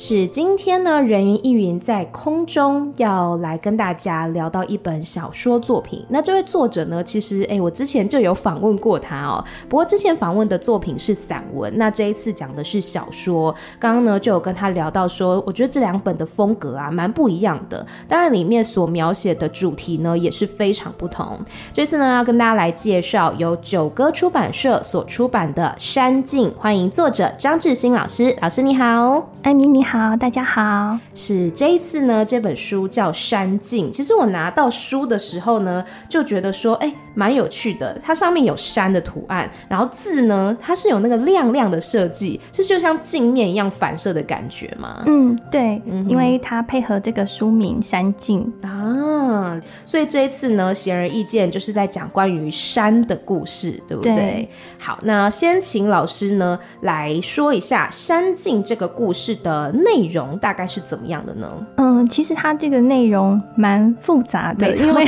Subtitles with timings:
[0.00, 6.06] 是今天呢，人云亦云在空中要来跟大家聊到一本小说作品。
[6.08, 9.44] 那这位作者呢，其实哎，我之前就有访问过他哦。
[9.68, 13.52] 不过之前访问的作品是散文，那这一次讲的是小说。
[13.80, 21.36] 刚刚呢就有跟他聊到说，我觉得这两本的风格啊蛮不一样的，当然里面所描写的主题呢也是非常不同。
[21.72, 28.36] 这次呢要跟大家来介绍由九歌出版社所出版的《山境》，欢迎作者张志新老师。
[28.40, 29.87] 老师你好，艾米你好。
[29.90, 30.98] 好，大家好。
[31.14, 33.86] 是这一次呢，这本书叫《山镜》。
[33.90, 37.98] 其实我拿到书的时候呢，就觉得说，哎、欸，蛮有趣的。
[38.04, 45.02] 它上面有山的图案，然后字呢，它是有那个亮亮的设计，是就像镜面一样反射的感觉嘛？
[45.06, 54.14] 嗯，对，嗯、因为它配合这个书名《山镜》啊，所以这一次呢，显而易见就是在讲关于山的故事，对不对？
[54.14, 54.48] 对。
[54.78, 59.72] 好，那先请老师呢来说一下《山境》这个故事的。
[59.78, 61.50] 内容大概是怎么样的呢？
[61.76, 65.06] 嗯，其实它这个内容蛮复杂的，因为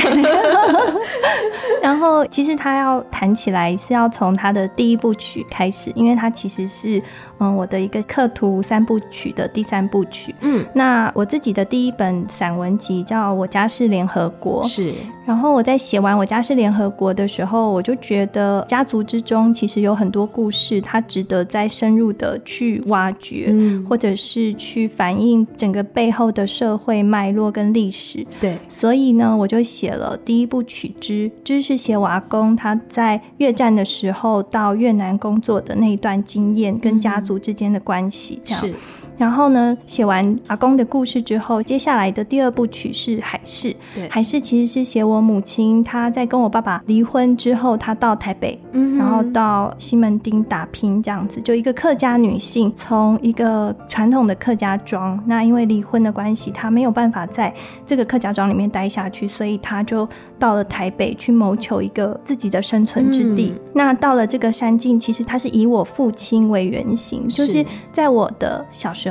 [1.83, 6.99] 然后其实它要谈起来是要从它的第一部曲开始，因为它其实是
[7.37, 10.33] 嗯我的一个刻图三部曲的第三部曲。
[10.41, 14.93] 嗯，那我自己的第一本散文集叫《我家是联合国》，是。
[15.25, 24.51] 然后我在写完《我家是联合国》的时候，我就觉得家族之中其实有很多故事，它值得再深入的去挖掘，嗯，或者是。
[24.61, 38.61] 去反映整个背后的社会脉络跟历史，对，所以呢，我就写了第一部曲之，之是写我阿公他在越战的时候到越南工作的那一段经验，跟家族之间的关系，这样。
[38.61, 38.73] 是。
[39.21, 43.71] 然后呢，写完阿公的故事之后，接下来的第二部曲是海市。
[43.93, 57.53] 对，海市其实是写我母亲她在跟我爸爸离婚之后，她到台北，嗯，然后到西门町打拼这样子，就一个客家女性，从一个传统的客家庄，那因为离婚的关系，她没有办法在
[57.85, 63.53] 这个客家庄里面待下去，所以她就到了台北去谋求一个自己的生存之地。
[63.55, 69.10] 嗯、那到了这个山境，其实它是以我父亲为原型，就是在我的小时候。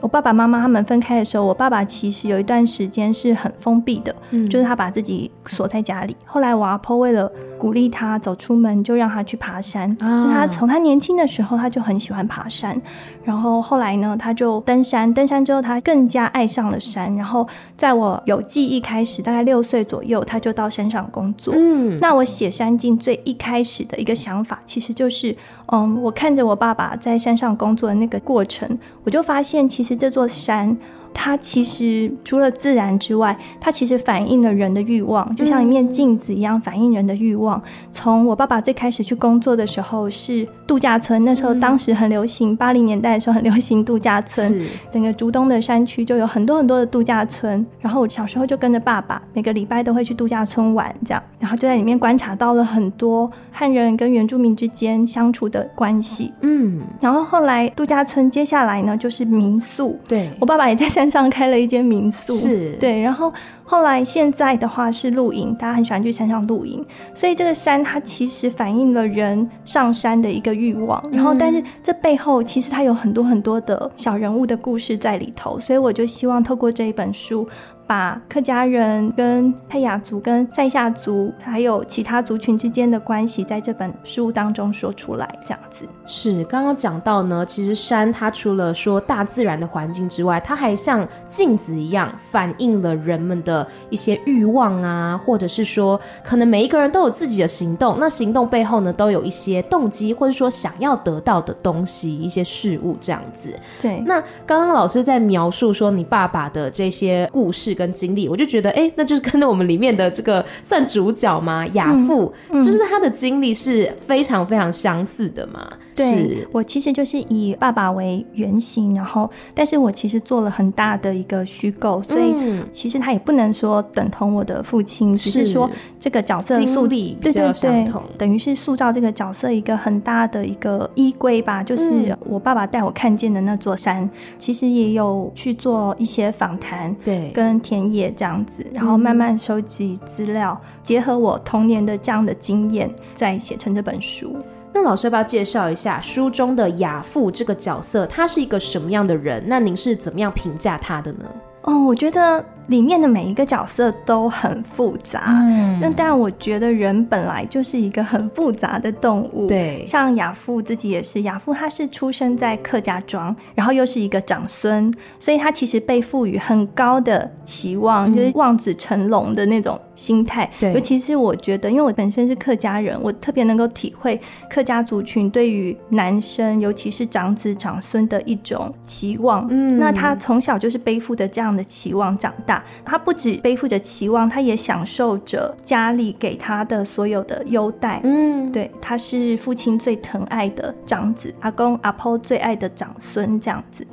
[0.00, 6.16] 我爸爸妈妈他们分开的时候，我爸爸其实有一段时间是很封闭的，嗯，就是他把自己锁在家里。
[6.24, 9.90] 后来我阿婆为了鼓励他走出门，就让他去爬山。
[10.00, 12.80] 啊，他从他年轻的时候他就很喜欢爬山，
[13.24, 17.14] 然后后来呢，他就登山，登山之后他更加爱上了山。
[17.16, 17.46] 然后
[17.76, 21.54] 在我有记忆开始，大概六岁左右，他就到山上工作。
[21.56, 25.34] 嗯，那我写山境最一开始的一个想法，其实就是，
[25.72, 29.94] 嗯，我看着我爸爸在山上工作的那个过程，我就发发现其实。
[29.94, 30.74] 这座山。
[31.18, 37.60] 它其实除了自然之外，它其实反映了人的欲望，就像一面镜子一样反映人的欲望。
[37.90, 47.64] 从我爸爸最开始去工作的时候是度假村，那时候当时很流行，八零年代的时候很流行度假村，整个竹东的山区就有很多很多的度假村。
[47.80, 56.32] 然后我小时候就跟着爸爸，每个礼拜都会去度假村玩，这样，然后就在里面观察到了很多汉人跟原住民之间相处的关系。
[56.42, 63.32] 嗯，然后后来度假村接下来呢就是民宿，对，我爸爸也在山上开了一间民宿，是对，然后
[63.64, 66.84] 后来现在的话是露营，大家很喜欢去山上露营，
[67.14, 77.46] 所以这个山它其实反映了人上山的一个欲望，然后但是这背后其实它有很多很多的小人物的故事在里头，所以我就希望透过这一本书。
[77.88, 85.86] 把客家人跟泰雅族、跟塞夏族，还有其他族群之间的关系，在这本书当中说出来，这样子。
[86.06, 103.54] 是刚刚讲到呢，其实山它除了说大自然的环境之外，它还像镜子一样，反映了人们的一些欲望啊，或者是说，可能每一个人都有自己的行动，那行动背后呢，都有一些动机，或者说想要得到的东西，一些事物这样子。
[103.80, 104.02] 对。
[104.06, 107.76] 那刚刚老师在描述说你爸爸的这些故事。
[107.76, 111.66] 跟经历，我就觉得，哎、欸，那就是跟着我们里面的这个算主角吗？
[111.74, 115.70] 亚父，嗯嗯、就是他的经历是非常非常相似的嘛。
[115.96, 122.34] 对，我其实就是以爸爸为原型，然后，但是我其实做了很大的一个虚构，所以
[122.70, 127.86] 其实他也不能说等同我的父亲，嗯、只是说这个角色塑对对对，
[128.18, 131.62] 等于是塑造这个角色一个很大的一个衣柜吧。
[131.62, 144.36] 就是我爸爸带我看见的那座山，嗯、其实也有去做一些访谈，对，跟田野这样子，然后慢慢收集资料，嗯、结合我童年的这样的经验，再写成这本书。
[144.76, 148.04] 那老师要不要介绍一下书中的亚父这个角色？
[148.04, 149.42] 他是一个什么样的人？
[149.46, 151.24] 那您是怎么样评价他的呢？
[151.62, 152.44] 哦，我觉得。
[152.68, 174.20] 里面的每一个角色都很复杂，嗯，那但，我觉得人本来就是一个很复杂的动物，对，像亚父自己也是，亚父他是出生在客家庄，然后又是一个长孙，所以他其实被赋予很高的期望，嗯，就是望子成龙的那种心态，对，尤其是我觉得，因为我本身是客家人，我特别能够体会
[174.50, 182.55] 客家族群对于男生，尤其是长子长孙的一种期望，嗯，那他从小就是背负着这样的期望长大。
[182.84, 188.00] 他不止背负着期望，他也享受着家里给他的所有的优待。
[188.04, 193.86] 嗯，对，他是父亲最疼爱的长子，阿公阿婆最爱的长孙，这样子。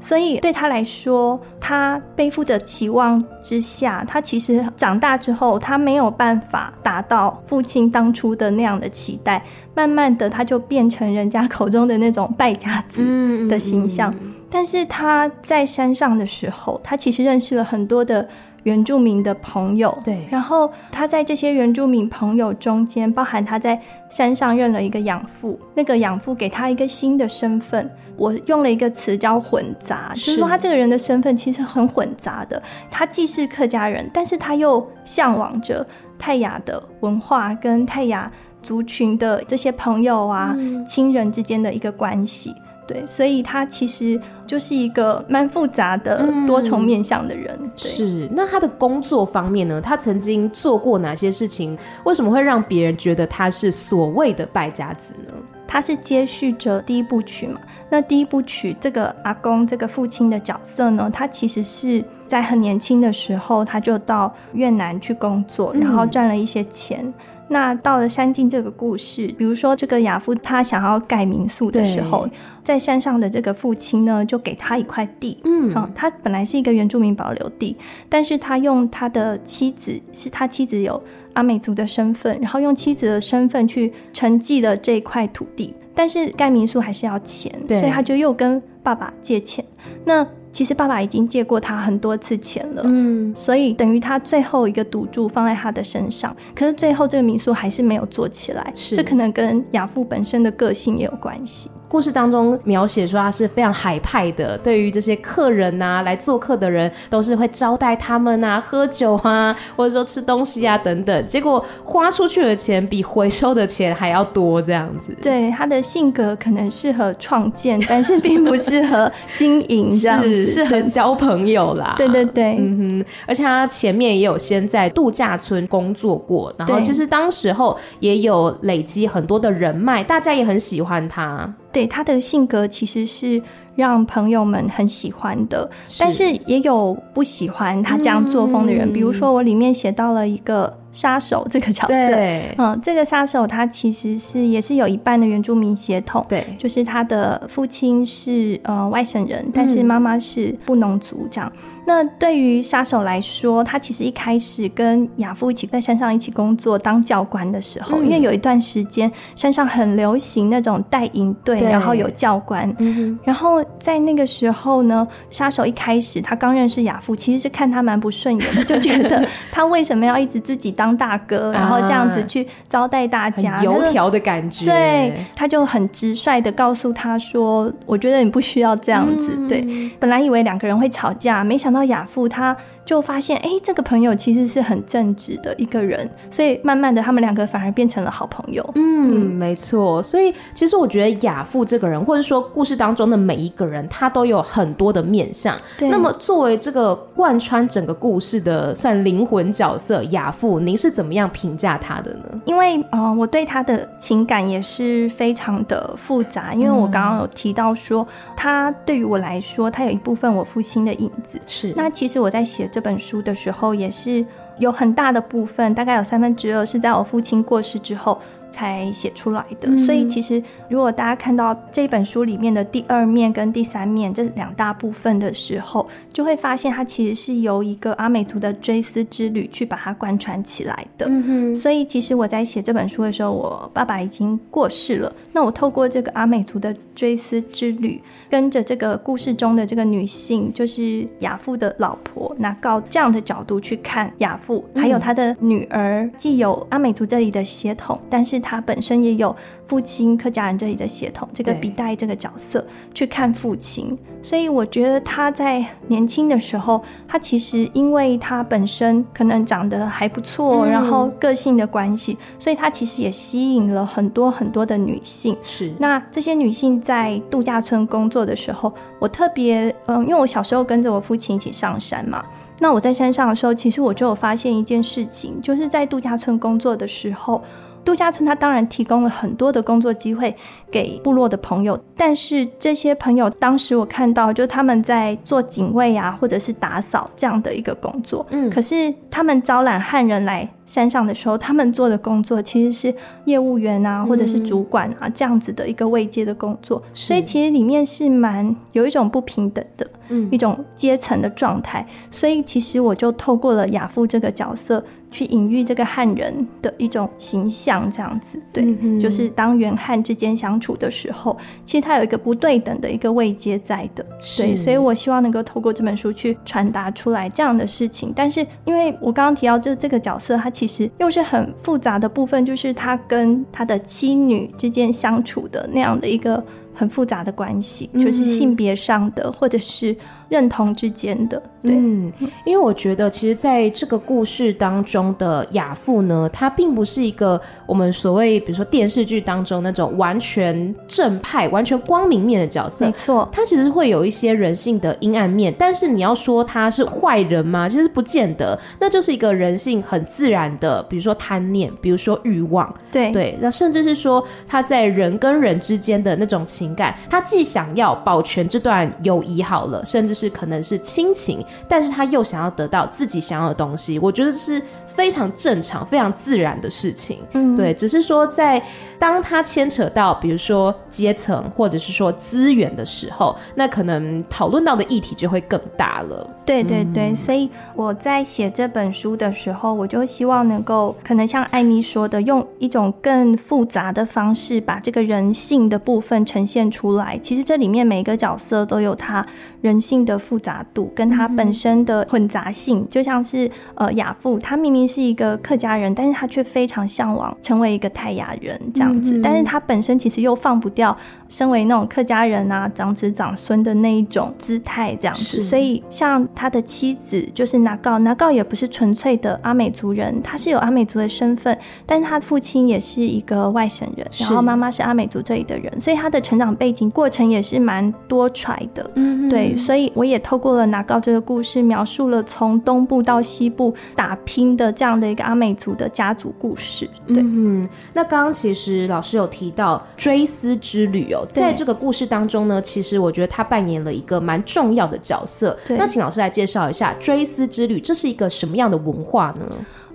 [0.00, 9.44] 所以对他来说，他背负的期望之下，他其实长大之后，他没有办法达到父亲当初的那样的期待。
[9.74, 14.08] 慢慢的，他就变成人家口中的那种败家子的形象。
[14.12, 18.26] 嗯嗯嗯但是他在山上的时候，他其实认识了很多的
[18.62, 19.96] 原住民的朋友。
[20.04, 27.90] 对，然后他在这些原住民朋友中间，包含他在山上认了一个养父，那个养父给他一个新的身份。
[28.16, 32.60] 我用了一个词叫混杂，就是说他这个人的身份其实很混杂的。
[32.90, 35.86] 他既是客家人，但是他又向往着
[36.18, 38.28] 泰雅的文化跟泰雅
[38.60, 42.52] 族群的这些朋友啊、嗯、亲人之间的一个关系。
[42.88, 47.54] 对，所以他其实就是一个蛮复杂的多重面向的人。
[47.60, 49.78] 嗯、是，那他的工作方面呢？
[49.80, 51.78] 他曾经做过哪些事情？
[52.04, 55.32] 为什么会让别人觉得他是所谓的败家子呢？
[55.66, 57.60] 他是接续着第一部曲嘛？
[57.90, 61.10] 那第一部曲这个阿公这个父亲的角色呢？
[61.12, 67.00] 他其实是在很年轻的时候，他就到越南去工作，然后赚了一些钱。
[67.04, 67.14] 嗯
[67.48, 72.28] 那到了山境这个故事，比如说这个亚夫他想要盖民宿的时候，
[72.62, 75.38] 在山上的这个父亲呢，就给他一块地。
[75.44, 77.76] 嗯，好，他本来是一个原住民保留地，
[78.08, 81.02] 但是他用他的妻子，是他妻子有
[81.32, 89.64] 阿美族的身份，然后用妻子的身份去承继了这块土地，但是盖民宿还是要钱，所以他就又跟爸爸借钱。
[90.04, 90.26] 那
[90.58, 96.34] 其实爸爸已经借过他很多次钱了，嗯，所以等于他最后一个赌注放在他的身上。
[96.52, 101.70] 可是最后这个民宿还是没有做起来，是这可能跟亚父本身的个性也有关系。
[101.88, 111.26] 故事当中描写说他是非常海派的，对于这些客人呐、啊、来做客的人，都是会招待他们啊，喝酒啊，或者说吃东西啊等等。
[111.26, 115.16] 结果花出去的钱比回收的钱还要多，这样子。
[115.22, 121.94] 对，他的性格可能适合创建，但是并不适合经营，这样子是适合交朋友啦。
[121.96, 123.04] 对对对，嗯哼。
[123.26, 131.50] 而且他前面也有先在度假村工作过，然后其实当时候也有累积很多的人脉，大家也很喜欢他。
[131.70, 133.42] 对，他的性格其实是
[133.78, 135.70] 让朋友们很喜欢的，
[136.00, 140.76] 但是也有不喜欢他这样作风的人，嗯、比如说我里面写到了一个。
[140.90, 151.52] 杀手这个角色，对，嗯，这个杀手他其实是也是有一半的原住民血统，对，就是他的父亲是呃外省人，但是妈妈是布农族这样。
[151.54, 170.68] 嗯、那对于杀手来说，他其实一开始跟亚父一起在山上一起工作当教官的时候，嗯、因为有一段时间山上很流行那种带营队，然后有教官，嗯、然后在那个时候呢，杀手一开始他刚认识亚父，其实是看他蛮不顺眼的， 就觉得他为什么要一直自己。
[170.78, 174.64] 当大哥，然后这样子去招待大家，啊、油条的感觉。
[174.64, 179.30] 对，他就很直率的告诉他说：“我觉得你不需要这样子。
[179.36, 182.56] 嗯”对，本来以为两个人会吵架，没想到亚父他。
[182.88, 188.64] 就发现，哎、欸，这个朋友其实是很正直的一个人，所以慢慢的，他们两个反而变成了好朋友。
[188.76, 190.02] 嗯，嗯没错。
[190.02, 195.54] 所以其实我觉得亚父这个人，或者说故事当中的每一个人，他都有很多的面相。
[195.76, 195.90] 对。
[195.90, 202.40] 那么作为这个贯穿整个故事的算灵魂角色亚父，您是怎么样评价他的呢？
[202.46, 206.54] 因为，呃，我对他的情感也是非常的复杂。
[206.54, 211.38] 因为我刚刚有提到说，嗯、他对于我来说，他有一部分我父亲的影子。
[211.46, 211.74] 是。
[211.76, 214.24] 那其实我在写这本书的时候，也是
[214.58, 218.18] 有很大的部分，大概有三分之二是在我父亲过世之后。
[218.50, 231.06] 才写出来的，嗯、所以其实如果大家看到这本书里面的第二面跟第三面这两大部分的时候，就会发现它其实是由一个阿美族的追思之旅去把它贯穿起来的。
[231.08, 235.12] 嗯，所以其实我在写这本书的时候，我爸爸已经过世了。
[235.38, 249.36] 那我透过这个阿美族的追思之旅，跟着这个故事中的这个女性，就是亚父的老婆那告这样的角度去看亚父，还有他的女儿，既有阿美族这里的血统，但是他本身也有
[249.68, 251.28] 父亲客家人这里的血统。
[251.34, 265.36] 这个笔袋这个角色去看父亲，所以我觉得他在年轻的时候，他其实因为他本身可能长得还不错，然后个性的关系，所以他其实也吸引了很多很多的女性。
[265.44, 272.24] 是，那这些女性在度假村工作的时候，我特别嗯，因为我小时候跟着我父亲一起上山嘛。
[272.60, 277.40] 那我在山上的时候，其实我就有发现一件事情，就是在度假村工作的时候，
[277.88, 280.36] 度假村它当然提供了很多的工作机会
[280.70, 292.94] 给部落的朋友，但是这些朋友当时我看到，就他们在做警卫啊，或者是打扫这样的一个工作，嗯，可是他们招揽汉人来山上的时候，他们做的工作其实是
[293.24, 299.84] 业务员啊，或者是主管啊这样子的一个位阶的工作，所以其实里面是蛮有一种不平等的。
[300.10, 314.02] 嗯，一种阶层的状态，所以其实我就透过了亚父这个角色去隐喻这个汉人的一种形象，这样子，对，嗯、就是当原汉之间相处的时候，其实他有一个不对等的一个位阶在的，
[314.34, 318.10] 对，所以我希望能够透过这本书去传达出来这样的事情。
[318.16, 326.44] 但是，因为我刚刚提到，就是这个角色，他其实又是很复杂的部分，就是他跟他的妻女之间相处的那样的一个。
[326.78, 329.96] 很复杂的关系，就是性别上的，或者是
[330.28, 331.42] 认同之间的。
[331.62, 332.12] 对，嗯，
[332.44, 342.86] 因为我觉得，其实在这个故事当中的亚父呢，他并不是一个我们所谓，比如说电视剧当中那种完全正派、完全光明面的角色。
[342.86, 345.52] 没错，他其实会有一些人性的阴暗面。
[345.58, 347.68] 但是你要说他是坏人吗？
[347.68, 352.72] 其实不见得，那就是一个人性很自然的，比如说贪念，比如说欲望。
[352.92, 356.58] 对对，那甚至是说他在人跟人之间的那种情。
[356.58, 364.60] 情感，他既想要保全这段友谊好了，甚至是可能是亲情，但是他又想要得到自己想要的东西，我觉得是
[364.98, 367.20] 非常正常、非常自然的事情。
[367.32, 368.60] 嗯，对，只是说在
[368.98, 376.28] 当它牵扯到比如说阶层或者是说资源的时候，那可能讨论到的议题就会更大了。
[376.44, 386.58] 对对对，嗯，所以我在写这本书的时候，我就希望能够可能像艾米说的，用一种更复杂的方式把这个人性的部分呈现。
[386.70, 389.24] 出来，其实这里面每一个角色都有他
[389.60, 392.84] 人性的复杂度，跟他本身的混杂性。
[392.90, 399.20] 就像是呃亚父，他明明是一个客家人，但是他却非常向往成为一个泰雅人这样子。
[399.22, 400.96] 但是他本身其实又放不掉
[401.28, 405.40] 身为那种客家人啊，长子长孙的那一种姿态这样子。
[405.40, 411.56] 所以像他的妻子就是拿告，拿告也不是纯粹的阿美族人，他是有阿美族的身份，
[411.86, 416.48] 但是他父亲也是一个外省人，然后妈妈是阿美族这里的人，所以他的成长。
[416.58, 426.88] 背景过程也是蛮多舛的，嗯，对，所以我也透过了拿告这个故事，描述了从东部到西部打拼的这样的一个阿美族的家族故事。
[427.06, 435.56] 对，嗯，那刚刚其实老师有提到追思之旅哦，在这个故事当中呢，其实我觉得他扮演了一个蛮重要的角色。
[435.66, 439.46] 对，那请老师来介绍一下追思之旅，这是一个什么样的文化呢？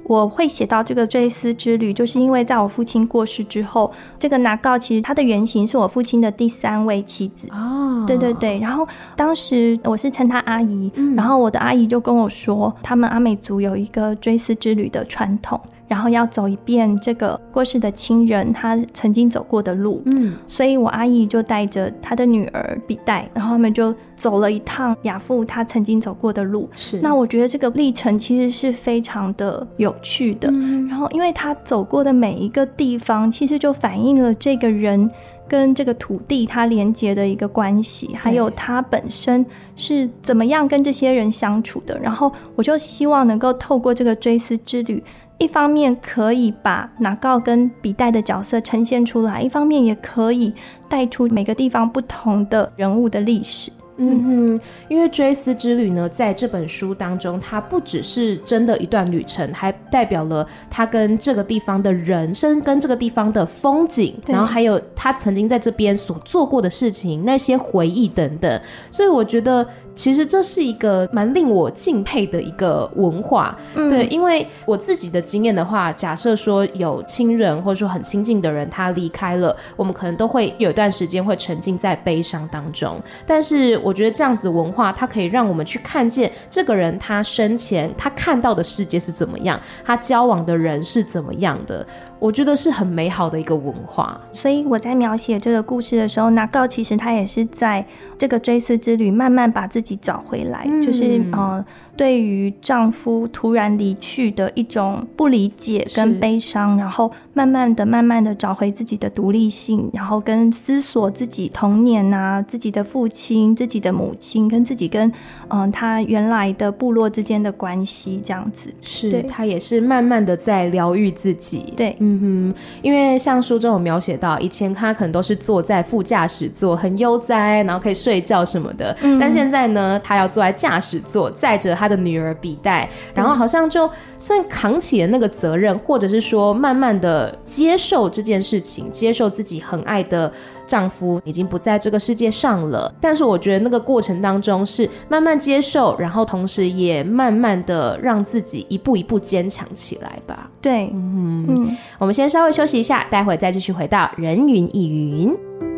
[0.06, 3.89] 我会写到这个追思之旅，就是因为在我父亲过世之后，
[4.20, 7.48] 这个拿告其实他的原型是我父亲的第三位妻子。
[7.51, 8.60] 哦，对对对。
[8.60, 15.58] 然后当时我是称他阿姨，嗯，然后我的阿姨就跟我说，他们阿美族有一个追思之旅的传统。
[15.88, 26.70] 然后要走一遍这个过世的亲人他曾经走过的路，嗯，所以我阿姨就带着她的女儿比代，然后他们就走了一趟亚父他曾经走过的路。
[26.75, 30.50] 是，那我觉得这个历程其实是非常的有趣的。
[30.52, 35.10] 嗯，然后因为他走过的每一个地方，其实就反映了这个人
[35.48, 42.00] 跟这个土地它连接的一个关系，还有他本身是怎么样跟这些人相处的。
[42.00, 45.04] 然后我就希望能够透过这个追思之旅。
[45.38, 50.54] 一方面可以把拿告跟笔袋的角色呈现出来，一方面也可以
[50.88, 53.72] 带出每个地方不同的人物的历史。
[53.98, 68.62] 嗯哼，因为追思之旅呢，在这本书当中，它不只是真的一段旅程，还代表了他跟这个地方的人生，跟这个地方的风景，然后还有他曾经在这边所做过的事情，那些回忆等等。
[68.90, 69.66] 所以我觉得。
[69.96, 83.00] 其实这是一个蛮令我敬佩的一个文化，嗯、对，因为我自己的经验的话，假设说有亲人或者说很亲近的人他离开了，我们可能都会有一段时间会沉浸在悲伤当中。
[83.28, 91.86] 但是我觉得这样子文化，它可以让我们去看见这个人他生前他看到的世界是怎么样，他交往的人是怎么样的。
[92.24, 97.86] 我觉得是很美好的一个文化，所以我在描写这个故事的时候，拿告其实他也是在
[98.18, 101.65] 这个追思之旅慢慢把自己找回来，嗯、就是呃，
[101.98, 115.10] 对于丈夫突然离去的一种不理解跟悲伤，然后慢慢的、慢慢的找回自己的独立性，然后跟思索自己童年啊，自己的父亲、自己的母亲，跟自己跟
[115.50, 118.74] 嗯、呃、他原来的部落之间的关系，这样子。
[118.82, 119.24] 是，对。
[119.24, 121.74] 他也是慢慢的在疗愈自己。
[121.75, 133.89] 对，嗯哼，因为像书中有描写到，以前他可能都是坐在副驾驶座，很悠哉，然后可以睡觉什么的，嗯、但现在呢，他要坐在驾驶座，载着他的女儿比袋，然后好像就
[134.20, 140.32] 算扛起了那个责任，或者是说慢慢的接受这件事情，接受自己很爱的
[140.65, 142.93] 丈夫已经不在这个世界上了。
[143.00, 150.50] 但是我觉得那个过程当中是慢慢接受，然后同时也慢慢的让自己一步一步坚强起来吧。
[150.62, 155.73] 对，嗯，嗯，我们先稍微休息一下，待会再继续回到人云亦云。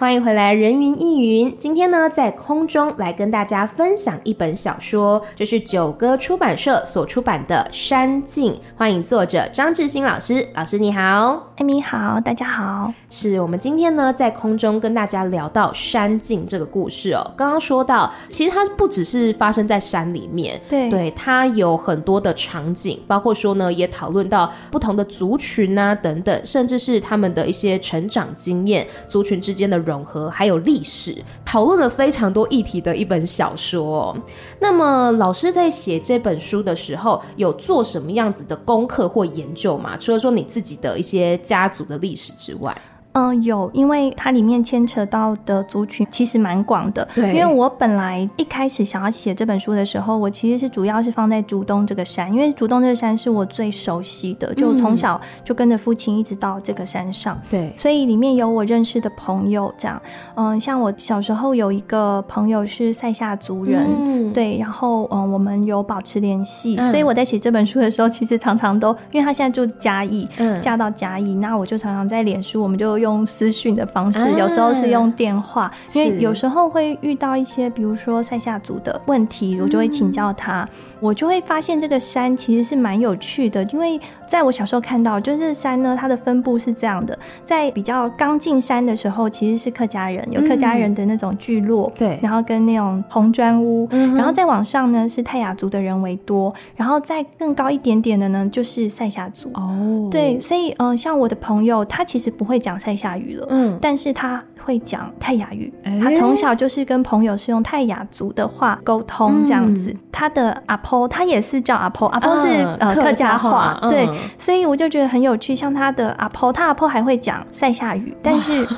[0.00, 1.58] 欢迎回来，人云亦云。
[1.58, 8.52] 今天呢，在空中来跟大家分享一本小说，就是九歌出版社所出版的《山境》。
[8.76, 12.94] 欢迎作者张志新老师，老师你好，艾米好，大家好。
[13.10, 17.32] 是我们今天呢，在空中跟大家聊到《山境》这个故事哦。
[17.36, 29.87] 刚刚说到，其实它不只是发生在山里面，对，对，它有很多的场景，包括说呢，也讨论到不同的族群啊等等，甚至是他们的一些成长经验，族群之间的。
[29.88, 34.14] 融合还有历史，讨论了非常多议题的一本小说。
[34.60, 39.96] 那么老师在写这本书的时候，有做什么样子的功课或研究吗？
[39.96, 42.76] 除了说你自己的一些家族的历史之外。
[43.18, 47.06] 嗯，有，因为它里面牵扯到的族群其实蛮广的。
[47.16, 57.36] 对，因为我本来一开始想要写这本书的时候，我其实是主要是放在竹东这个山，因为竹东这个山是我最熟悉的，就从小就跟着父亲一直到这个山上。
[57.50, 60.00] 对、嗯，所以里面有我认识的朋友，这样，
[60.36, 73.07] 嗯，像我小时候有一个朋友是塞夏族人，嗯、对，然后嗯，我们有保持联系，嗯、所以我在写这本书的时候，其实常常都，因为他现在住嘉义，嗯，嫁到嘉义，那我就常常在脸书，我们就用。
[73.08, 80.68] 用私讯的方式，有时候是用电话，啊、因为有时候会遇到一些，比如说赛夏族的问题，我就会请教他，嗯、
[81.00, 109.88] 我就会发现这个山其实是蛮有趣的，因为在我小时候看到，就是这山呢，它的分布是这样的，在比较刚进山的时候，其实是客家人，有客家人的那种聚落，对、嗯，然后跟那种红砖屋，嗯、然后再往上呢是泰雅族的人为多，然后再更高一点点的呢就是赛夏族，哦，对，所以嗯、呃，像我的朋友，他其实不会讲赛夏语了，嗯，但是他会讲泰雅语，欸、他从小就是跟朋友是用泰雅族的话沟通这样子。
[109.88, 115.56] 嗯、他的阿婆，他也是叫阿婆，阿婆是、嗯、呃客家话，对，嗯、所以我就觉得很有趣。
[115.56, 118.68] 像他的阿婆，他阿婆还会讲塞夏语，但是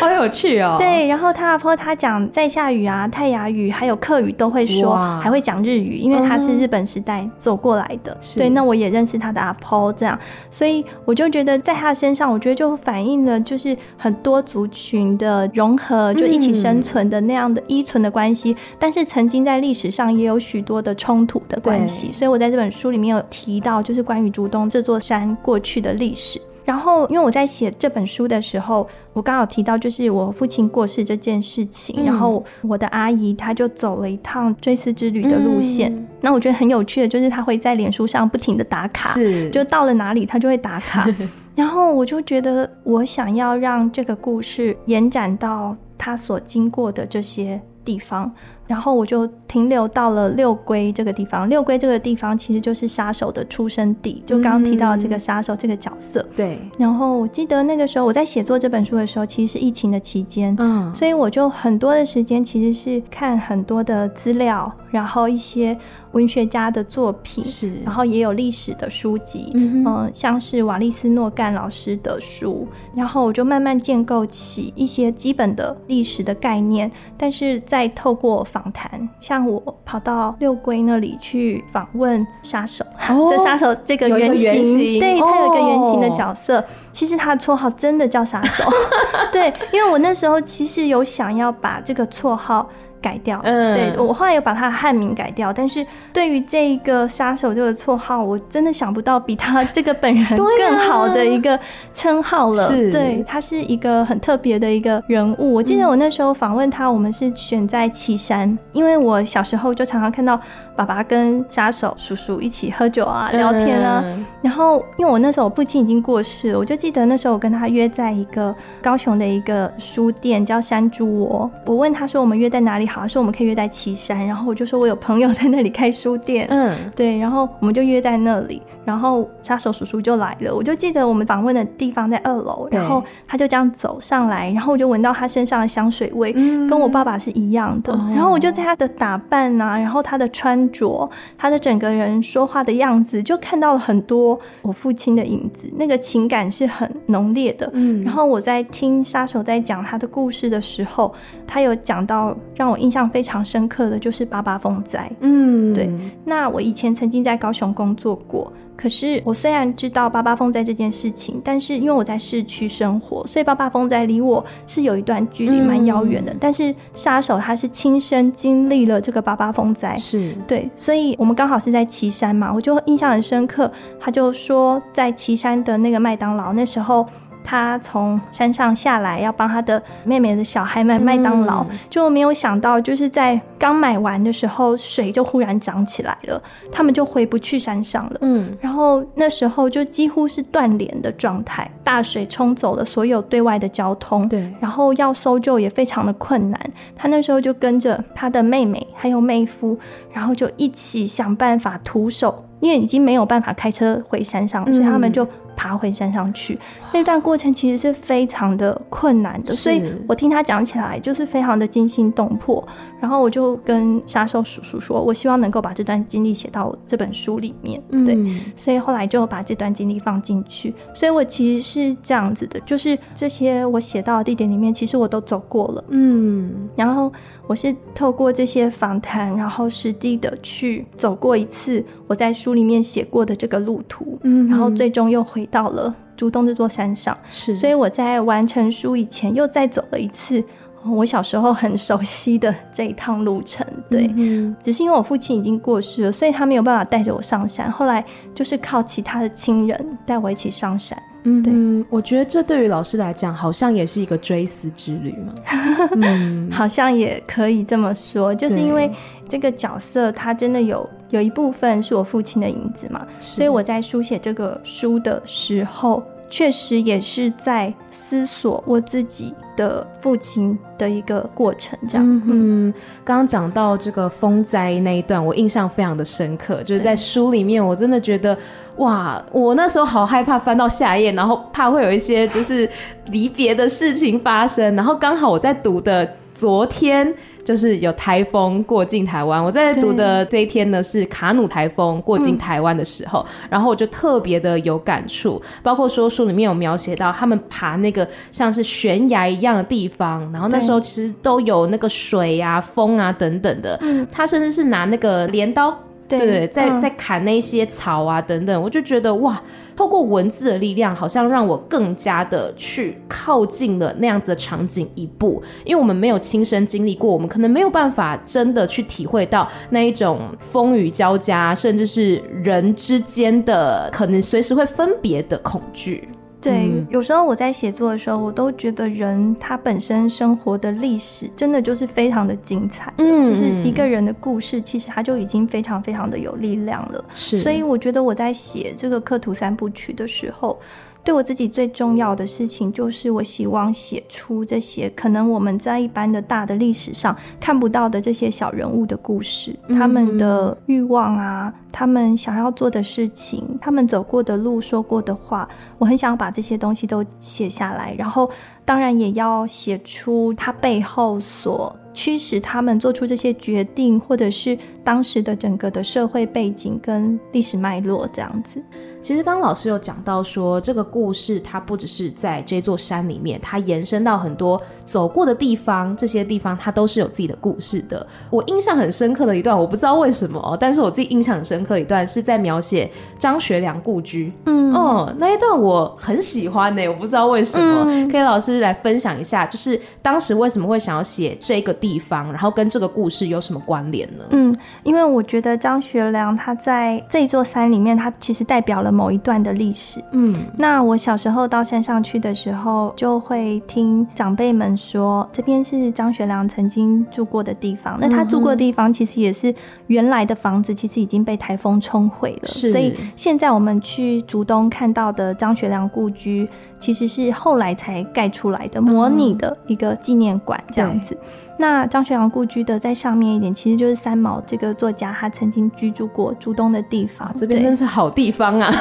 [0.00, 0.76] 好有趣哦。
[0.78, 8.12] 对，然后他阿婆他讲塞夏语啊、泰雅语还有客语都会说，还会讲日语，因为他是日本时代走过来的。
[8.12, 10.16] 嗯、对，那我也认识他的阿婆，这样，
[10.52, 13.40] 所以我就觉得在他身上，我觉得就反映了。
[13.40, 26.40] 就是很多族群的融合，就一起生存的那样的依存的关系，嗯、但是曾经在历史上也有许多的冲突的关系，所以我在这本书里面有提到，就是关于竹东这座山过去的历史。
[26.70, 35.92] 然后，因为我在写这本书的时候，我刚好提到就是我父亲过世这件事情，嗯、然后我的阿姨她就走了一趟追思之旅的路线。
[35.92, 41.08] 嗯、那我觉得很有趣的，就是她会在脸书上不停的打卡，是就到了哪里她就会打卡。
[41.56, 48.32] 然后我就觉得，我想要让这个故事延展到她所经过的这些地方。
[48.70, 51.48] 然后我就停留到了六龟这个地方。
[51.48, 56.24] 六龟这个地方其实就是杀手的出生地，就刚刚提到这个杀手这个角色。
[56.36, 56.56] 对。
[56.78, 65.76] 然后我记得那个时候我在写作这本书的时候，其实是疫情的期间，嗯，所以我就很多的时间其实是看很多的资料，然后一些
[66.12, 85.00] 文学家的作品，是，然后也有历史的书籍，嗯，像是瓦利斯诺干老师的书，然后我就慢慢建构起一些基本的历史的概念，但是再透过访访谈，像我跑到六龟那里去访问杀手，哦、 这杀手这个原型，原型。
[85.00, 88.64] 对，他有一个原型的角色，哦、其实他的绰号真的叫杀手，
[89.32, 92.68] 对，因为我那时候其实有想要把这个绰号
[93.00, 93.40] 改掉。
[93.44, 101.58] 嗯，对，我后来有把他的汉名改掉，但是对于这一个杀手这个绰号，我真的想不到比他这个本人更好的一个
[101.94, 102.68] 称号了。
[102.68, 105.54] 对，啊、对，他是一个很特别的一个人物。
[105.54, 110.38] 我记得我那时候访问他，我们是选在岐山，因为我小时候就常常看到
[110.76, 114.02] 爸爸跟杀手叔叔一起喝酒啊、聊天啊。
[114.04, 121.50] 嗯、然后，因为我那时候我父亲已经过世了，我就记得那时候我跟他约在一个高雄的一个书店叫山猪窝。
[121.66, 127.18] 我问他说：“我们约在哪里好？”他说：“我们可以约在岐山。”然后我就说：“我有朋友在那里开书店。”嗯，对。
[127.18, 130.54] 然后我们就约在那里，然后杀手叔叔就来了。
[130.54, 137.92] 我就记得我们访问的地方在二楼，然后他就这样走上来，然后我就闻到他身上的香水味，嗯、跟我爸爸是一样的。
[137.92, 145.70] 哦、然后我就在他的打扮啊，然后他的穿着，他的整个人说话的样子，就看到了很多我父亲的影子。
[145.76, 147.70] 那个情感是很浓烈的。
[147.72, 148.02] 嗯。
[148.02, 151.12] 然后我在听杀手在讲他的故事的时候，
[151.46, 155.10] 他有讲到让我印象非常深刻的就是八八风灾。
[155.20, 155.90] 嗯，对。
[156.24, 158.52] 那我以前曾经在高雄工作过。
[158.76, 166.32] 可是我虽然知道八八风灾这件事情，但是因为我在市区生活，所以八八风灾离我是有一段距离，蛮遥远的。
[166.32, 173.70] 嗯、但是杀手他是亲身经历了这个八八风灾，是对，所以我们刚好是在岐山嘛，我就印象很深刻。
[174.00, 177.06] 他就说在岐山的那个麦当劳，那时候。
[177.42, 188.18] 他从山上下来，要帮他的妹妹的小孩买麦当劳，嗯、就没有想到，就是在刚买完的时候，水就忽然涨起来了，他们就回不去山上了。
[188.20, 194.28] 嗯，然后那时候就几乎是断联的状态，大水冲走了所有对外的交通。
[194.28, 196.60] 对，然后要搜救也非常的困难。
[196.96, 199.78] 他那时候就跟着他的妹妹还有妹夫，
[200.12, 205.26] 然后就一起想办法徒手，因为已经没有办法开车回山上，嗯、所以他们就。
[205.60, 206.58] 爬回山上去，
[206.90, 212.66] 那段过程其实是非常的困难的，所以我听他讲起来就是非常的惊心动魄。
[212.98, 220.74] 然后我就跟杀手叔叔说，我希望能够把这段经历写到这本书里面，对，嗯、所以后来就把这段经历放进去。
[220.94, 227.12] 所以我其实是这样子的，就是这些我写到的地点里面，其实我都走过了，嗯，然后
[227.46, 235.46] 我是透过这些访谈，然后实地的去走过一次我在书里面写过的这个路途，嗯，然后最终又回。
[235.50, 240.42] 到了竹东这座山上，是，所以我在完成书以前又再走了一次
[240.84, 243.66] 我小时候很熟悉的这一趟路程。
[243.90, 247.70] 对，嗯、只是因为我父亲已经过世了，所以他没有办法带着我上山。
[247.70, 250.98] 后来就是靠其他的亲人带我一起上山。
[251.24, 255.34] 嗯，对，我觉得这对于老师来讲，好像也是一个追思之旅嘛。
[256.00, 258.90] 嗯，好像也可以这么说，就是因为
[259.28, 266.02] 这个角色他真的有有一部分是我父亲的影子嘛，所以我在书写这个书的时候。
[266.32, 272.22] 确实也是在思索我自己的父亲的一个过程，这样。
[272.24, 278.38] 嗯，刚刚讲到这个风灾那一段，我印象非常的深刻，就是在书里面，我真的觉得，
[278.76, 282.70] 哇，我那时候好害怕翻到下一页，然后怕会有一些就是
[283.06, 287.12] 离别的事情发生，然后刚好我在读的昨天。
[287.50, 305.76] 就是有台风过境台湾，我在读的这一天呢，是卡努台风过境台湾的时候，嗯、然后我就特别的有感触，包括说书里面有描写到他们爬那个像是悬崖一样的地方，然后那时候其实都有那个水啊、风啊等等的，嗯、他甚至是拿那个镰刀。
[306.18, 309.40] 对，对，在在砍那些草啊等等，我就觉得哇，
[309.76, 326.08] 透过文字的力量，好像让我更加的去靠近了那样子的场景一步，因为我们没有亲身经历过，我们可能没有办法真的去体会到那一种风雨交加，甚至是人之间的可能随时会分别的恐惧。
[326.40, 337.04] 对，嗯、有时候我在写作的时候，我都觉得人他本身生活的历史真的就是非常的精彩，嗯，就是一个人的故事，其实他就已经非常非常的有力量了。
[337.12, 340.58] 是，所以我觉得我在写这个刻图三部曲的时候。
[341.02, 358.30] 对我自己最重要的事情，就是我希望写出这些可能我们在一般的大的历史上看不到的这些小人物的故事，嗯、他们的欲望啊，他们想要做的事情，他们走过的路，说过的话，我很想把这些东西都写下来，然后
[358.70, 368.62] 当然也要写出他背后所驱使他们做出这些决定，或者是当时的整个的社会背景跟历史脉络这样子。
[369.02, 378.06] 其实刚刚老师有讲到说，这个故事它不只是在这座山里面，它延伸到很多走过的地方，这些地方它都是有自己的故事的。
[378.30, 384.32] 我印象很深刻的一段，我不知道为什么，但是我自己印象很深刻的一段是在描写张学良故居。
[384.44, 394.24] 嗯，哦，那一段我很喜欢呢、欸，我不知道为什么，嗯、可以老师来分享一下，就是当时为什么会想要写这个地地方，然后跟这个故事有什么关联呢？
[394.30, 400.00] 嗯，因为我觉得张学良他在这座山里面，他其实代表了某一段的历史。
[400.12, 407.98] 嗯，那我小时候到山上去的时候，就会听长辈们说，这边是张学良曾经住过的地方。
[408.00, 409.52] 那他住过的地方，其实也是
[409.88, 412.46] 原来的房子，其实已经被台风冲毁了。
[412.48, 416.48] 是，所以现在我们去竹东看到的张学良故居，
[416.80, 421.16] 其实是后来才盖出来的，模拟的一个纪念馆这样子。
[421.60, 427.30] 那张学良故居的在上面一点，其实就是三毛这个作家他曾经居住过竹东的地方。
[427.36, 428.72] 这边真是好地方啊！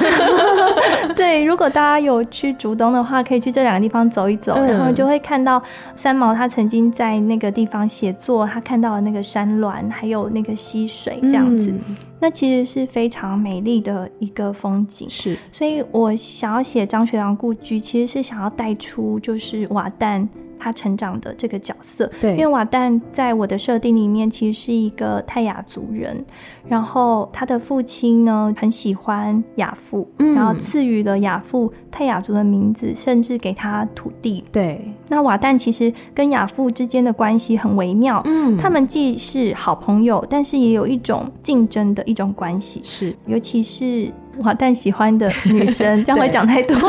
[1.15, 5.61] 对，如果大家有去竹东的话，可以去这两个地方走一走，嗯、然后就会看到
[5.93, 11.71] 三毛他曾经在那个地方写作，他看到了那个山峦，还有那个溪水这样子。
[11.71, 15.09] 嗯、那其实是非常美丽的一个风景。
[15.09, 20.25] 是，所以我想要写张学良故居，其实是想要带出就是瓦旦。
[20.59, 26.23] 他成长的这个角色，对，因为瓦旦在我的设定里面其实是一个泰雅族人，
[26.67, 34.43] 然后他的父亲呢很喜欢亚父，嗯，然后赐予了亚父泰雅族的名字，甚至给他土地。
[34.51, 44.11] 对，那瓦旦其实跟亚父之间的关系很微妙，嗯，他们既是好朋友，但是也有一种竞争的一种关系，是，尤其是。
[44.43, 46.73] 瓦旦喜欢的女生， 这样会讲太多。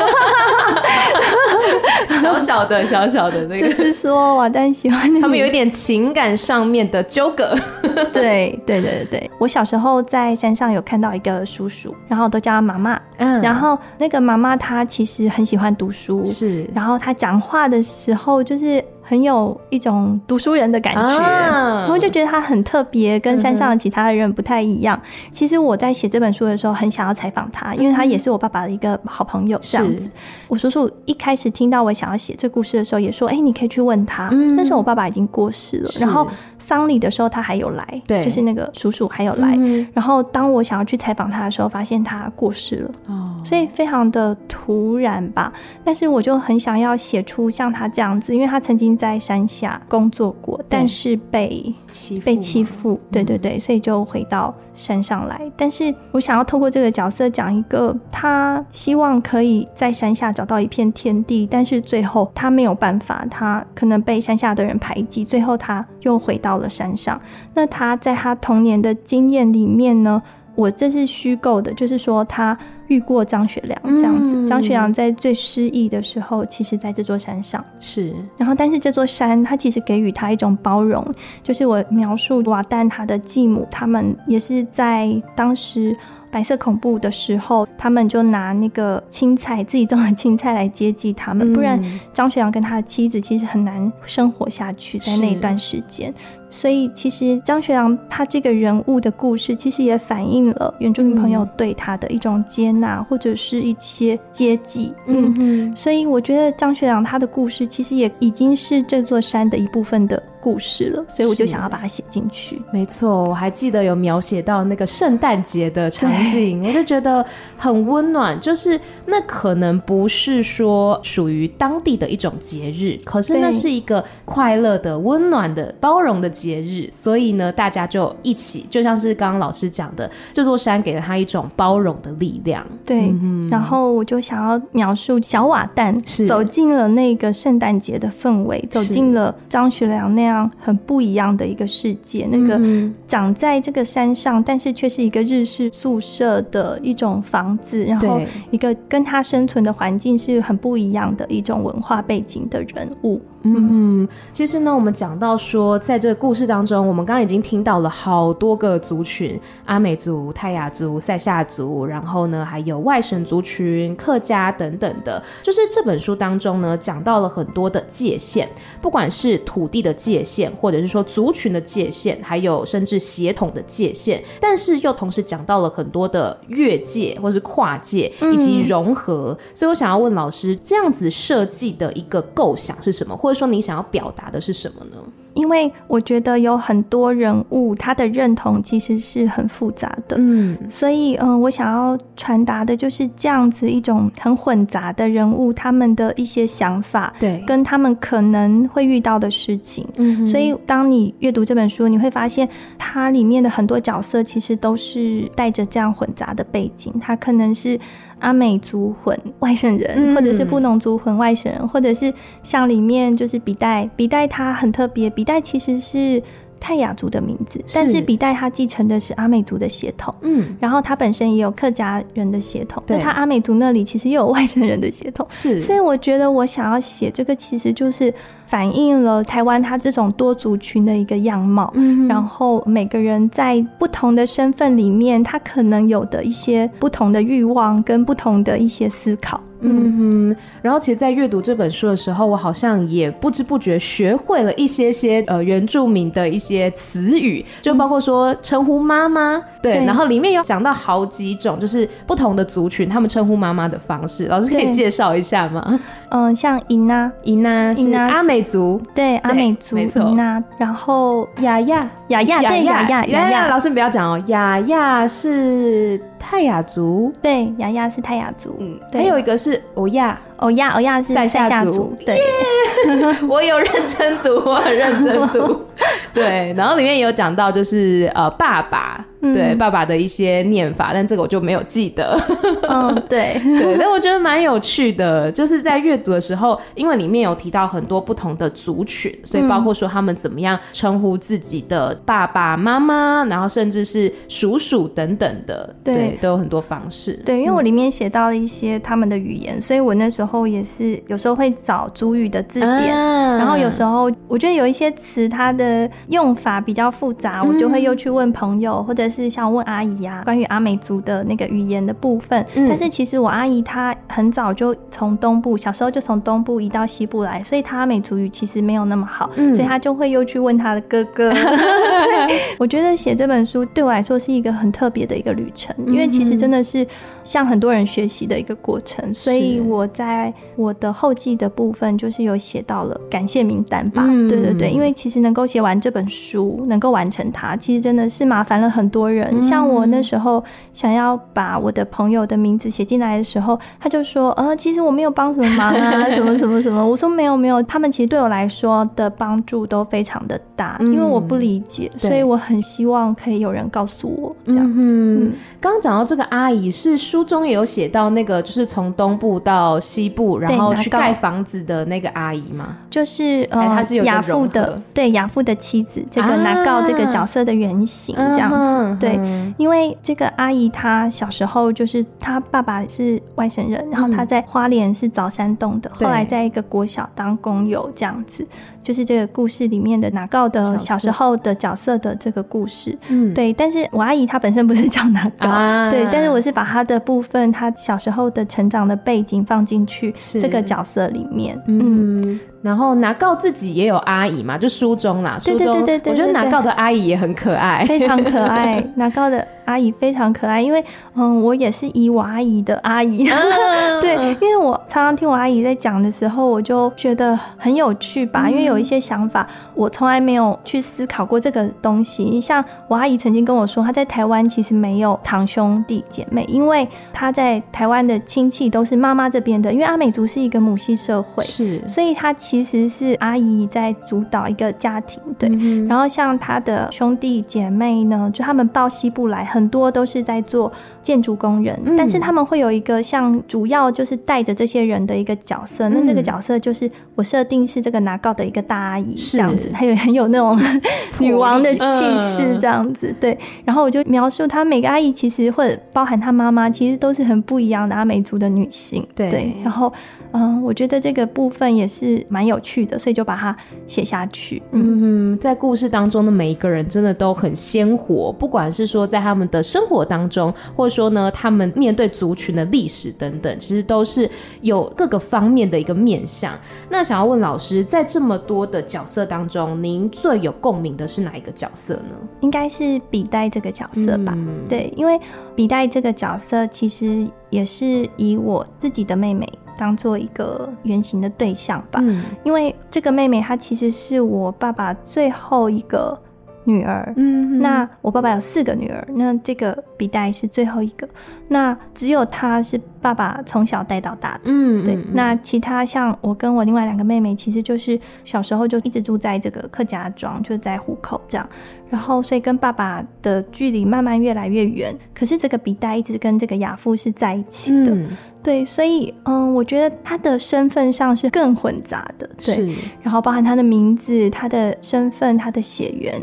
[2.23, 7.53] 小小的、小小的那个，就是说瓦旦喜欢的，他们有一点情感上面的纠葛。
[8.13, 9.31] 对，对，对，对，对。
[9.37, 12.97] 我小时候在山上有看到一个叔叔，然后都叫他妈妈。
[13.17, 16.69] 嗯，然后那个妈妈她其实很喜欢读书，是。
[16.75, 18.85] 然后他讲话的时候就是。
[19.03, 25.01] 很有一种读书人的感觉，然后就觉得他很特别，跟山上的其他的人不太一样。
[25.33, 29.59] 其实我在写这本书的时候，很想要采访他，因为他也是我爸爸的一个好朋友。
[29.63, 30.09] 这样子，
[30.47, 36.29] 我叔叔一开始听到我想要写这故事的时候，也说：“哎，你可以去问他。”但是我爸爸已经过世了，然后
[36.71, 39.59] 丧礼的时候他还有来，对，就是那个叔叔还有来。
[39.93, 45.53] 然后当我想要去采访他的时候，发现他过世了，哦所以非常的突然吧。
[45.83, 48.91] 但是我就很想要写出像他这样子，因为他曾经。
[49.01, 55.41] 在山下工作过，但是被欺，被欺负，对对对，所以就回到山上来。
[55.57, 67.21] 但是我想要透过这个角色讲一个，他希望可以在山下找到一片天地，但是最后他没有办法，他可能被山下的人排挤，最后他又回到了山上。
[67.55, 70.23] 那他在他童年的经验里面呢？
[70.57, 74.47] 我这是虚构的，就是说他遇过张学良这样子。
[74.47, 78.13] 张、嗯、学良在最失意的时候，其实在这座山上是。
[78.37, 81.03] 然后，但是这座山他其实给予他一种包容，
[81.43, 85.97] 就是我描述瓦旦他的继母，他们也是在当时。
[86.33, 96.15] 白色恐怖的时候，他们就拿那个青菜，自己种的青菜来接济他们，不然张学良跟他的妻子其实很难生活下去，在那一段时间。
[96.51, 104.93] 所以，其实张学良他这个人物的故事，其实也反映了原住民朋友对他的一种接纳，或者是一些接济。
[105.07, 105.77] 嗯嗯。
[105.77, 112.61] 所以，我觉得张学良他的故事，其实也已经是这座山的一部分的故事了，所以我就想要把它写进去。
[112.73, 117.25] 没错，我还记得有描写到那个圣诞节的场景，我就觉得
[117.57, 118.39] 很温暖。
[118.41, 126.89] 就是那可能不是说属于当地的一种节日，可是那是一个快乐的、温暖的、包容的节日。
[126.93, 132.67] 所以呢，大家就一起，就像是刚刚老师讲的，这座山给了他一种包容的力量。
[132.85, 140.51] 对，嗯、然后我就想要描述小瓦旦是走进了那个圣诞节的氛围，走进了张学良那样。
[140.59, 142.61] 很不一样的一个世界，那个
[143.09, 153.21] 长在这个山上，但是却是一个日式宿舍的一种房子，然后一个跟他生存的环境是很不一样的一种文化背景的人物。
[153.43, 165.23] 嗯，其实呢，我们讲到说，在这个故事当中，我们刚刚已经听到了好多个族群：阿美族、泰雅族、赛夏族，然后呢，还有外省族群、客家等等的。
[165.43, 168.47] 就是这本书当中呢，讲到了很多的界限，
[168.83, 179.37] 不管是土地的界限，或者是说族群的界限，还有甚至血统的界限，但是又同时讲到了很多的越界或是跨界以及融合。
[179.55, 183.17] 所以我想要问老师，这样子设计的一个构想是什么？
[183.17, 184.97] 或或者说你想要表达的是什么呢？
[185.35, 207.79] 因为我觉得有很多人物，他的认同其实是很复杂的，嗯，所以嗯、呃，我想要传达的就是这样子一种很混杂的人物，他们的一些想法，对，跟他们可能会遇到的事情，嗯，所以当你阅读这本书，你会发现它里面的很多角色其实都是带着这样混杂的背景，他可能是。
[208.21, 212.13] 阿美族混外省人，嗯、或者是布农族混外省人，或者是
[212.43, 216.23] 像里面就是比代，比代他很特别，比代其实是。
[216.63, 228.13] 泰雅族的名字，但是笔代他继承的是阿美族的血统，嗯，然后他本身也有客家人的血统，对，他阿美族那里其实又有外省人的血统，是，所以我觉得我想要写这个，其实就是
[228.45, 239.41] 反映了台湾它这种多族群的一个样貌，嗯，然后每个人在不同的身份里面，他可能有的一些不同的欲望跟不同的一些思考。
[239.61, 240.35] 嗯。
[240.35, 255.81] 哼，然后其实，在阅读这本书的时候，我好像也不知不觉学会了一些些呃原住民的一些词语，就包括说称呼妈妈，对，对，然后里面有讲到好几种，就是不同的族群他们称呼妈妈的方式，老师可以介绍一下吗？
[256.11, 260.03] 嗯，像伊娜，伊娜，伊娜，阿美族，对，阿美族，没错。
[260.03, 270.21] 伊娜，然后雅雅，雅雅，对，雅雅，雅雅，老师你不要讲哦，雅雅是泰雅族，对，雅雅是泰雅族，嗯，还有一个是欧亚。
[270.41, 273.27] 欧亚，欧亚是赛夏族，对，yeah!
[273.29, 275.65] 我有认真读， 我很认真读，
[276.13, 279.05] 对，然后里面也有讲到就是呃爸爸。
[279.35, 282.19] 对爸爸的一些念法，但这个我就没有记得。
[282.67, 297.13] 嗯，对 对，但我觉得蛮有趣的，就是在阅读的时候，因为里面有提到很多不同的族群，所以包括说他们怎么样称呼自己的爸爸妈妈，然后甚至是叔叔等等的，对，对都有很多方式。
[297.23, 309.11] 对，因为我里面写到了一些他们的语言，嗯，所以我那时候也是有时候会找族语的字典，啊，然后有时候我觉得有一些词它的用法比较复杂，嗯，我就会又去问朋友或者。
[309.11, 312.47] 是像问阿姨、啊，关于阿美族的那个语言的部分。
[312.55, 321.33] 嗯、但是其实我阿姨她很早就从东部，小时候就从东部移到西部来，所以她阿美族语其实没有那么好，嗯、所以她就会又去问她的哥哥。
[321.33, 326.87] 对，我觉得写这本书对我来说是一个很特别的一个旅程，因为其实真的是
[327.25, 329.13] 向很多人学习的一个过程。
[329.15, 330.20] 所以我在
[330.55, 334.05] 我的后记的部分就是有写到了感谢名单吧。
[334.07, 339.01] 嗯、对对对，因为其实能够写完这本书，能够完成它，其实真的是麻烦了很多。
[339.01, 362.77] 多人，像我那时候想要把我的朋友的名字写进来的时候，他就说：“呃，其实我没有帮什么忙啊，什 么什么什么。”我说：“没有没有，他们其实对我来说的帮助都非常的大，因为我不理解，所以我很希望可以有人告诉我这样子。”嗯，刚刚讲到这个阿姨，是书中也有写到那个，就是从东部到西部，然后去盖房子的那个阿姨吗？
[362.91, 368.99] 就是呃，她是亚父的，对亚父的妻子，这个拿告这个角色的原型这样子。
[369.01, 369.19] 对，
[369.57, 378.47] 因为这个阿姨她小时候就是她爸爸是外省人，然后她在花莲是凿山洞的，后来在一个国小当工友这样子。
[378.83, 383.53] 就是这个故事里面的拿告的小时候的角色的这个故事，嗯，对。
[383.53, 386.07] 但是我阿姨她本身不是叫拿告，啊，对。
[386.11, 392.21] 但是我是把她的部分，她小时候的成长的背景放进去这个角色里面，嗯。
[392.33, 398.83] 嗯，然后拿告自己也有阿姨嘛，就书中啦，书中，对对对对对，我觉得拿告的阿姨也很可爱，非常可爱。
[398.95, 400.83] 拿告的阿姨非常可爱，因为
[401.15, 403.39] 嗯，我也是以我阿姨的阿姨， 啊，
[404.01, 408.71] 对，因为我常常听我阿姨在讲的时候，我就觉得很有趣吧，嗯，因为。
[408.71, 409.45] 有一些想法，
[409.75, 412.41] 我从来没有去思考过这个东西。
[412.41, 419.73] 像我阿姨曾经跟我说，她在台湾其实没有堂兄弟姐妹，因为她在台湾的亲戚都是妈妈这边的。
[419.73, 425.21] 因为阿美族是一个母系社会，是，所以她其实是阿姨在主导一个家庭。
[425.39, 435.89] 对，嗯、然后像她的兄弟姐妹呢，就他们到西部来，很多都是在做建筑工人，嗯、但是他们会有一个像主要就是带着这些人的一个角色。
[435.91, 438.61] 那这个角色就是我设定是这个拿告的一个。
[438.71, 440.57] 大阿姨这样子，她有很有那种
[441.19, 443.37] 女王的气势，这样子对。
[443.65, 449.05] 然后我就描述她每个阿姨，其实或者包含她妈妈，其实都是很不一样的阿美族的女性。
[449.17, 449.93] 对，然后
[450.31, 454.63] 嗯，我觉得这个部分也是蛮有趣的，所以就把它写下去。
[454.73, 464.29] 嗯，在故事当中的每一个人真的都很鲜活，不管是说在他们的生活当中，或者说呢，他们面对族群的历史等等，其实都是
[464.61, 466.53] 有各个方面的一个面向。
[466.89, 472.17] 那想要问老师，在这么多的角色当中，您最有共鸣的是哪一个角色呢？
[472.41, 474.33] 应该是笔袋这个角色吧。
[474.37, 475.19] 嗯、对，因为
[475.55, 479.47] 笔袋这个角色其实也是以我自己的妹妹
[479.81, 482.01] 当做一个原型的对象吧。
[482.03, 486.17] 嗯、因为这个妹妹她其实是我爸爸最后一个
[486.65, 487.11] 女儿。
[487.17, 491.09] 嗯，那我爸爸有四个女儿，那这个笔袋是最后一个。
[491.49, 492.79] 那只有她是。
[493.03, 494.95] 爸爸从小带到大的，嗯，对。
[495.15, 501.49] 那其他像我跟我另外两个妹妹，其实就是小时候就一直住在这个客家庄，就在虎口这样。
[501.91, 504.97] 然后所以跟爸爸的距离慢慢越来越远。
[505.13, 508.09] 可是这个笔袋一直跟这个亚父是在一起的，嗯、
[508.43, 512.75] 对，所以嗯，我觉得他的身份上是更混杂的，对。
[513.03, 516.19] 然后包含他的名字、他的身份、他的血缘。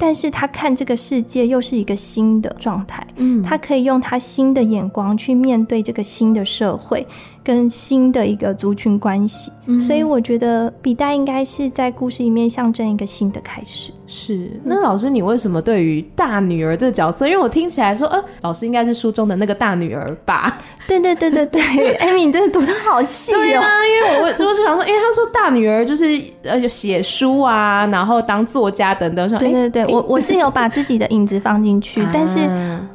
[0.00, 7.04] 但是他看这个世界又是一个新的状态，嗯，他可以用他新的眼光去面对这个新的社会
[7.48, 13.90] 跟新的一个族群关系，嗯，所以我觉得笔袋应该是在故事里面象征一个新的开始。
[14.06, 17.26] 是，那老师，你为什么对于大女儿这个角色？
[17.26, 20.58] 因为我听起来说，呃，老师应该是书中的那个大女儿吧？
[20.86, 23.36] 对对对对对，艾米， 你真的读的好细哦。
[23.38, 26.04] 对啊，因为我就是想说，因为他说大女儿就是
[26.42, 29.26] 呃，就写书啊，然后当作家等等。
[29.38, 32.40] 对对对，我我是有把自己的影子放进去， 但是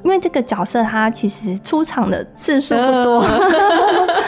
[0.04, 3.26] 因为这个角色他其实出场的次数不多，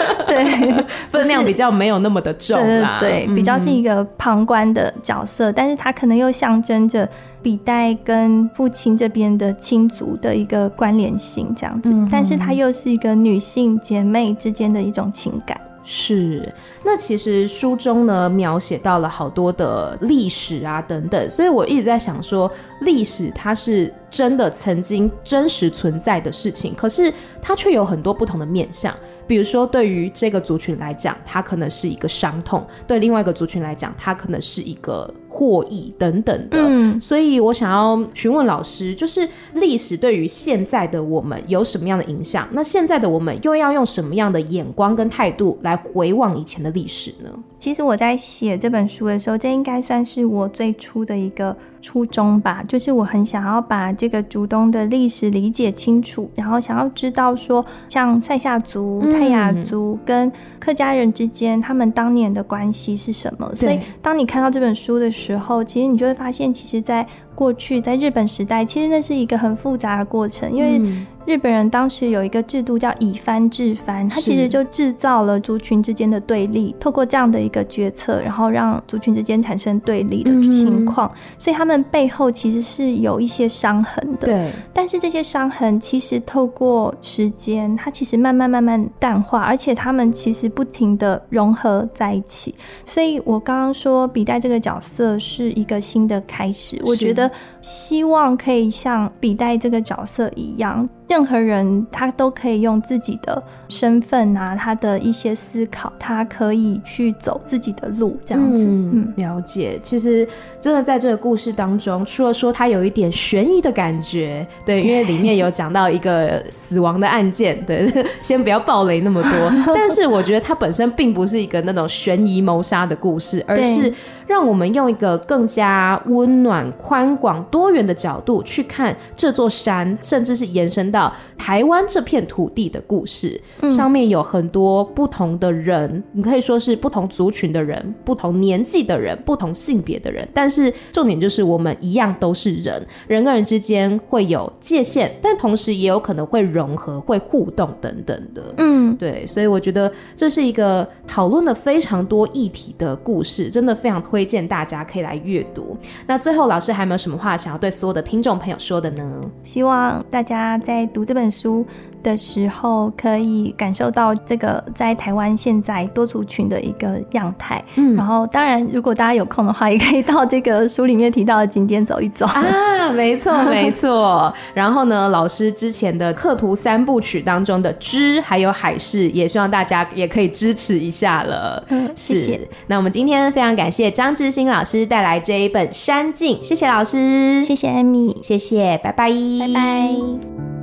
[0.28, 6.86] 对， 分量比较没有那么的重啊，对，比较是一个旁观的角色，但是他可能又象征。
[6.88, 7.10] 着
[7.41, 15.60] 笔袋跟父亲这边的亲族的一个关联性，这样子，嗯、但是它又是一个女性姐妹之间的一种情感。
[15.84, 16.51] 是，
[16.84, 22.51] 那其实书中呢描写到了好多的历史啊等等，所以我一直在想说，
[22.82, 28.93] 历史它是真的曾经真实存在的事情，可是它却有很多不同的面向。
[29.28, 36.57] 比如说，对于这个族群来讲，它可能是一个伤痛；对另外一个族群来讲，它可能是一个获益等等的。
[36.61, 42.47] 嗯，所以我想要询问老师，就是历史对于现在的我们有什么样的影响？
[42.53, 47.29] 那现在的我们又要用什么样的眼光跟态度来回望以前的历史呢？
[47.59, 63.51] 其实我在写这本书的时候，这应该算是我最初的一个初衷吧，就是我很想要把这个竹东的历史理解清楚，然后想要知道说，像塞夏族、泰雅族跟客家人之间，他们当年的关系是什么。
[63.55, 70.81] 所以，当你看到这本书的时时候，其实你就会发现，其实，在过去，在日本时代，其实那是一个很复杂的过程，因为
[71.25, 84.27] 日本人当时有一个制度叫以藩制藩，他其实就制造了族群之间的对立，透过这样的一个决策，然后让族群之间产生对立的情况，所以他们背后其实是有一些伤痕的。
[84.27, 92.53] 对，但是这些伤痕其实透过时间，它其实慢慢慢慢淡化，而且他们其实不停的融合在一起。
[92.86, 97.24] 所以我刚刚说笔袋这个角色是一个新的开始，我觉得
[97.61, 100.88] 希望可以像笔袋这个角色一样。
[101.08, 108.64] 任何人他都可以用自己的身份啊，他的一些思考，他可以去走自己的路，这样子。
[108.64, 109.80] 嗯，嗯，了解。
[109.84, 110.28] 其实
[110.60, 117.88] 真的在这个故事当中，除了说他有一点悬疑的感觉，对，因为里面有讲到一个死亡的案件， 对，
[118.22, 119.32] 先不要暴雷那么多。
[119.76, 123.93] 但是我觉得它本身并不是一个那种悬疑谋杀的故事，而是
[124.26, 148.53] 让我们用一个更加温暖、宽广、多元的角度去看这座山，甚至是延伸到台湾这片土地的故事，嗯、上面有很多不同的人，你可以说是不同族群的人、不同年纪的人、不同性别的人，但是重点就是我们一样都是人，人跟人之间会有界限，但同时也有可能会融合、会互动等等的。
[148.57, 155.75] 嗯，对，所以我觉得这是一个讨论了非常多议题的故事，真的非常推荐大家可以来阅读。
[156.07, 159.21] 那最后，老师还有没有什么话想要对所有的听众朋友说的呢？
[159.43, 161.65] 希望大家在读这本书
[162.03, 167.63] 的时候，可以感受到这个在台湾现在多族群的一个样态。
[167.75, 172.91] 嗯，然后当然，如果大家有空的话，也可以到这个书里面提到的景点走一走 啊。
[172.93, 174.31] 没错，没错。
[174.53, 181.63] 然后呢，老师之前的课图三部曲当中的知还有海事，也希望大家也可以支持一下了。
[181.69, 182.39] 嗯，谢谢。
[182.67, 190.55] 那我们今天非常感谢张志新老师带来这一本《山境》，谢谢老师，谢谢艾米谢谢，拜拜，拜拜。